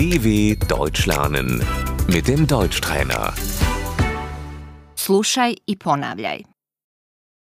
DW 0.00 0.56
Deutsch 0.68 1.06
lernen 1.06 1.60
mit 2.08 2.28
dem 2.28 2.46
Deutschtrainer. 2.46 3.34
Slušaj 4.96 5.56
i 5.66 5.76
ponavljaj. 5.76 6.44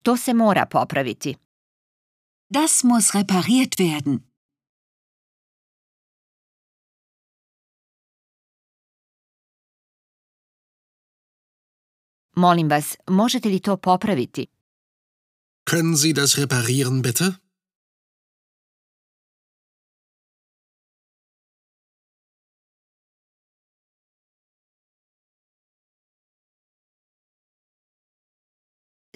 To 0.03 0.17
se 0.17 0.35
mora 0.35 0.67
popraviti. 0.67 1.37
Das 2.49 2.83
muss 2.83 3.15
repariert 3.15 3.79
werden. 3.79 4.21
Molim 12.37 12.69
vas, 12.69 12.97
možete 13.11 13.49
li 13.49 13.61
to 13.61 13.76
popraviti? 13.76 14.47
Können 15.71 15.97
Sie 15.97 16.12
das 16.12 16.37
reparieren, 16.38 17.02
bitte? 17.02 17.44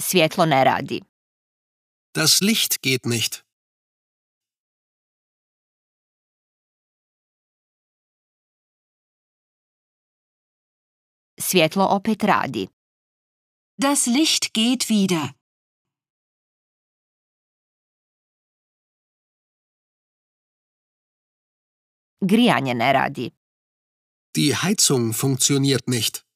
Svjetlo 0.01 0.45
ne 0.47 0.65
radi. 0.65 1.01
Das 2.13 2.41
Licht 2.41 2.83
geht 2.83 3.05
nicht. 3.07 3.45
Svjetlo 11.41 11.85
opet 11.97 12.23
radi. 12.25 12.69
Das 13.77 14.07
Licht 14.07 14.55
geht 14.55 14.89
wieder. 14.89 15.35
Grijanje 22.21 22.75
ne 22.75 22.93
radi. 22.93 23.33
Die 24.37 24.55
Heizung 24.55 25.13
funktioniert 25.13 25.89
nicht. 25.89 26.28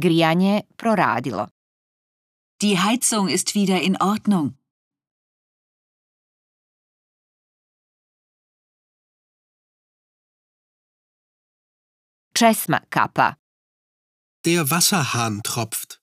Grijanje 0.00 0.66
proradilo. 0.76 1.48
Die 2.60 2.78
Heizung 2.78 3.28
ist 3.28 3.54
wieder 3.54 3.80
in 3.80 3.96
Ordnung. 4.00 4.56
Česma 12.34 12.80
kapa. 12.90 13.36
Der 14.44 14.70
Wasserhahn 14.70 15.42
tropft. 15.42 16.00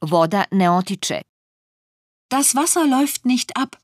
Voda 0.00 0.46
ne 0.50 0.70
otiče. 0.70 1.22
Das 2.28 2.54
Wasser 2.54 2.86
läuft 2.86 3.24
nicht 3.24 3.56
ab. 3.56 3.78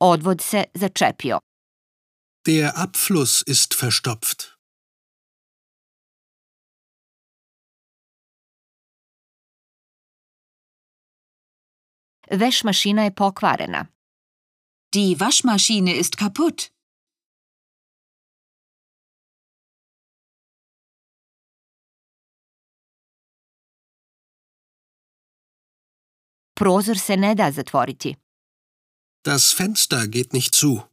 Odvod 0.00 0.40
se 0.40 0.64
začepio. 0.74 1.38
Der 2.46 2.72
Abfluss 2.76 3.42
ist 3.46 3.74
verstopft. 3.74 4.56
Veš 12.30 12.64
mašina 12.64 13.02
je 13.04 13.10
pokvarena. 13.10 13.86
Die 14.94 15.20
Waschmaschine 15.20 15.94
ist 15.96 16.16
kaputt. 16.16 16.70
Prozor 26.54 26.98
se 26.98 27.16
ne 27.16 27.34
da 27.34 27.50
zatvoriti. 27.52 28.25
Das 29.26 29.52
Fenster 29.52 30.06
geht 30.06 30.32
nicht 30.32 30.54
zu. 30.54 30.84